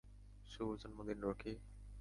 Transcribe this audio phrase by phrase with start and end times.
[0.47, 1.51] শুভ জন্মদিন, রকি।